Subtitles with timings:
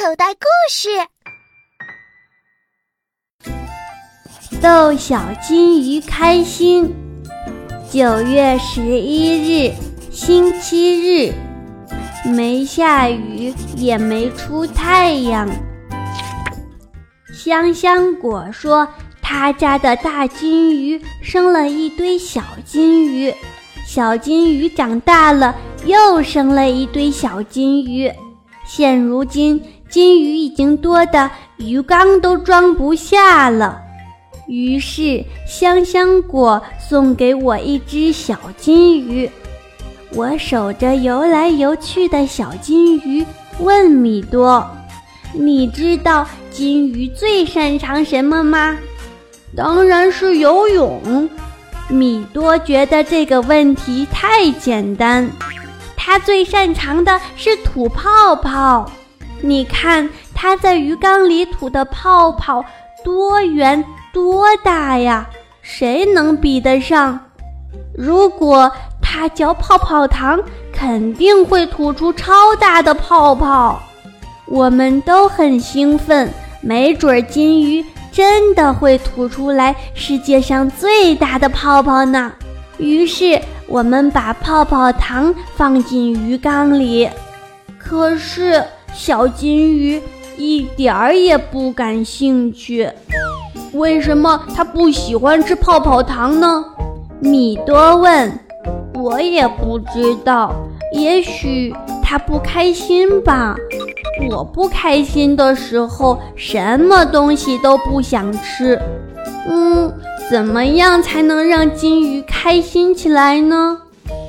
[0.00, 0.88] 口袋故事。
[4.62, 6.90] 逗小金鱼开心。
[7.90, 9.74] 九月十一日，
[10.10, 11.34] 星期日，
[12.30, 15.46] 没下雨，也没出太阳。
[17.34, 18.88] 香香果说，
[19.20, 23.34] 他家的大金鱼生了一堆小金鱼，
[23.86, 25.54] 小金鱼长大了，
[25.84, 28.10] 又生了一堆小金鱼。
[28.64, 29.60] 现如今，
[29.90, 33.82] 金鱼已经多的鱼缸都装不下了。
[34.46, 39.30] 于是，香香果送给我一只小金鱼。
[40.12, 43.24] 我守着游来游去的小金鱼，
[43.60, 44.68] 问米多
[45.32, 48.76] ：“你知道金鱼最擅长什么吗
[49.56, 51.28] ？”“当然是游泳。”
[51.88, 55.30] 米多觉得这个问题太简单。
[55.96, 58.90] 它最擅长的是吐泡泡。
[59.42, 62.64] 你看它在鱼缸里吐的泡泡
[63.04, 63.84] 多圆。
[64.12, 65.24] 多大呀？
[65.62, 67.16] 谁能比得上？
[67.96, 68.68] 如果
[69.00, 70.40] 它嚼泡泡糖，
[70.72, 73.80] 肯定会吐出超大的泡泡。
[74.46, 76.28] 我们都很兴奋，
[76.60, 82.32] 没准金鱼真的会吐出来世界上最大的泡泡呢。
[82.78, 87.08] 于是我们把泡泡糖放进鱼缸里，
[87.78, 90.00] 可是小金鱼
[90.36, 92.88] 一点儿也不感兴趣。
[93.72, 96.64] 为什么它不喜欢吃泡泡糖呢？
[97.20, 98.32] 米多问。
[98.94, 100.54] 我也不知道，
[100.92, 103.56] 也许他不开心吧。
[104.30, 108.78] 我不开心的时候，什么东西都不想吃。
[109.48, 109.90] 嗯，
[110.28, 113.78] 怎么样才能让金鱼开心起来呢？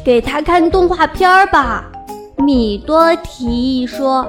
[0.05, 1.91] 给他看动画片儿吧。
[2.37, 4.25] 米多提议说。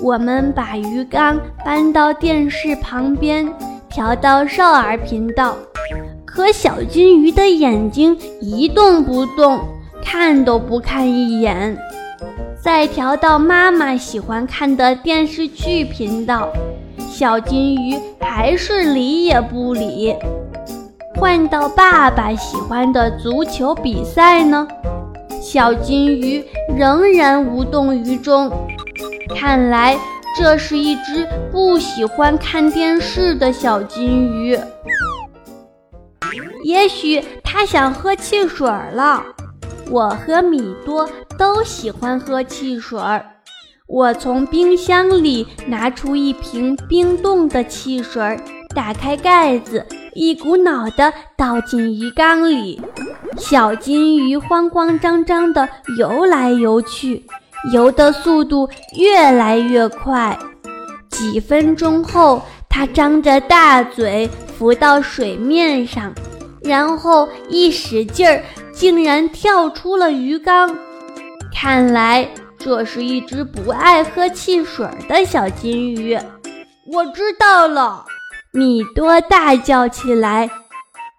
[0.00, 3.46] 我们把鱼缸搬到电视旁边。
[3.88, 5.56] 调到少儿频道，
[6.26, 9.58] 可小金鱼的眼睛一动不动，
[10.04, 11.78] 看都不看一眼。
[12.62, 16.50] 再调到妈妈喜欢看的电视剧频道，
[16.98, 20.14] 小金鱼还是理也不理。
[21.14, 24.68] 换到爸爸喜欢的足球比赛呢，
[25.40, 26.44] 小金鱼
[26.76, 28.52] 仍然无动于衷。
[29.34, 29.98] 看来。
[30.38, 34.54] 这是一只不喜欢看电视的小金鱼，
[36.62, 39.24] 也许它想喝汽水了。
[39.90, 43.00] 我和米多都喜欢喝汽水。
[43.86, 48.38] 我从冰箱里拿出一瓶冰冻的汽水，
[48.74, 52.78] 打开盖子，一股脑地倒进鱼缸里。
[53.38, 55.66] 小金鱼慌慌张张地
[55.98, 57.24] 游来游去。
[57.72, 60.38] 游的速度越来越快，
[61.10, 66.12] 几分钟后，它张着大嘴浮到水面上，
[66.62, 70.76] 然后一使劲儿，竟然跳出了鱼缸。
[71.52, 72.28] 看来
[72.58, 76.16] 这是一只不爱喝汽水的小金鱼。
[76.92, 78.04] 我知道了，
[78.52, 80.48] 米多大叫起来，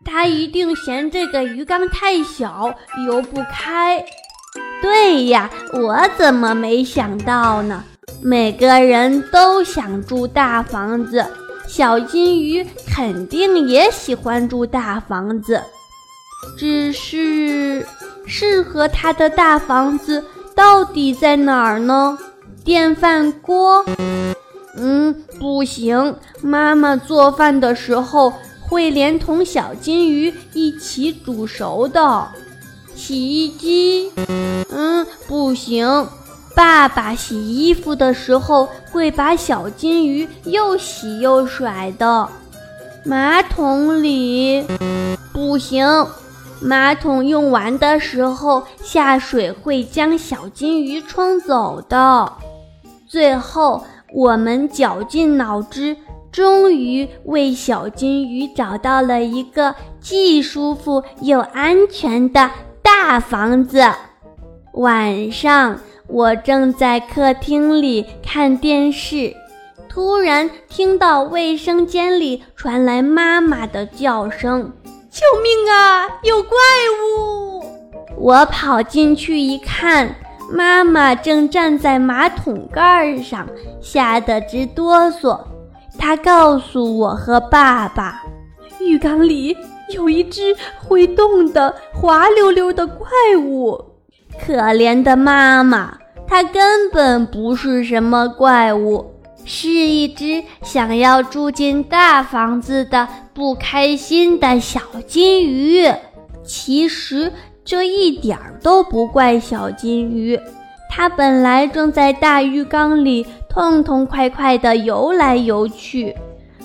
[0.05, 2.73] 它一定嫌这个鱼缸太小，
[3.05, 4.05] 游不开。
[4.81, 7.83] 对呀，我怎么没想到呢？
[8.21, 11.25] 每个人都想住大房子，
[11.67, 15.61] 小金鱼肯定也喜欢住大房子。
[16.57, 17.85] 只是，
[18.25, 20.23] 适合它的大房子
[20.55, 22.17] 到底在哪儿呢？
[22.63, 23.83] 电饭锅？
[24.77, 26.15] 嗯，不行。
[26.41, 32.27] 妈妈做饭的时候会连同小金鱼一起煮熟的。
[32.97, 34.11] 洗衣机，
[34.69, 36.07] 嗯，不行。
[36.55, 42.27] 爸爸洗衣服的时候会把小金鱼又洗又甩的。
[43.05, 44.65] 马桶里，
[45.31, 45.85] 不行。
[46.59, 52.33] 马桶用完的时候下水会将小金鱼冲走的。
[53.07, 55.95] 最后，我们绞尽脑汁，
[56.31, 62.49] 终于为小金鱼找到了一个既舒服又安全的。
[62.99, 63.79] 大房子。
[64.73, 69.35] 晚上，我正在客厅里看电视，
[69.87, 74.73] 突然听到卫生间里传来妈妈的叫声
[75.11, 76.07] ：“救命啊！
[76.23, 76.57] 有怪
[77.05, 77.63] 物！”
[78.17, 80.15] 我跑进去一看，
[80.51, 83.47] 妈妈正站在马桶盖上，
[83.79, 85.39] 吓得直哆嗦。
[85.99, 88.23] 她告诉我和爸爸，
[88.79, 89.55] 浴缸里。
[89.93, 93.07] 有一只会动的滑溜溜的怪
[93.39, 93.79] 物，
[94.45, 95.97] 可怜的妈妈，
[96.27, 99.13] 它根本不是什么怪物，
[99.45, 105.87] 是一只想要住进大房子的不开心的小金鱼。
[106.43, 107.31] 其实
[107.63, 110.39] 这一点儿都不怪小金鱼，
[110.89, 116.15] 它本来正在大浴缸里痛痛快快地游来游去，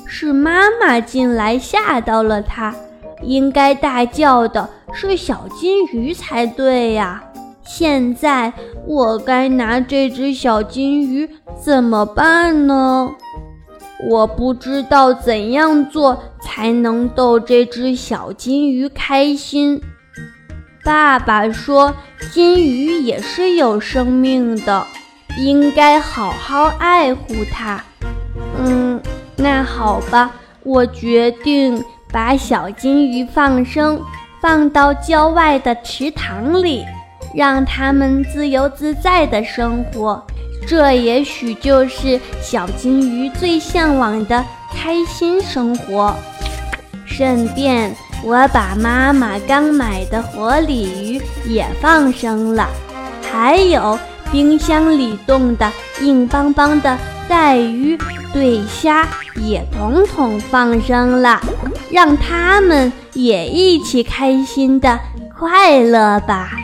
[0.06, 2.74] 是妈妈进来吓到了它。
[3.22, 7.22] 应该大叫的是小金鱼才对呀！
[7.64, 8.52] 现在
[8.86, 11.28] 我该拿这只小金鱼
[11.62, 13.10] 怎么办呢？
[14.10, 19.80] 我不知道怎样做才能逗这只小金鱼开心。
[20.84, 21.94] 爸爸说，
[22.32, 24.84] 金鱼也是有生命的，
[25.38, 27.82] 应该好好爱护它。
[28.58, 29.00] 嗯，
[29.36, 30.32] 那好吧，
[30.64, 31.82] 我决定。
[32.12, 34.00] 把小金鱼放生，
[34.40, 36.84] 放到郊外的池塘里，
[37.34, 40.22] 让它们自由自在的生活。
[40.66, 46.14] 这也许就是小金鱼最向往的开心生活。
[47.06, 52.68] 顺便，我把妈妈刚买的活鲤鱼也放生了，
[53.32, 53.98] 还有
[54.30, 55.70] 冰箱里冻的
[56.00, 56.96] 硬邦邦的
[57.28, 57.98] 带鱼、
[58.32, 59.06] 对虾
[59.36, 61.40] 也统统放生了。
[61.92, 64.98] 让他们也一起开心的
[65.38, 66.61] 快乐吧。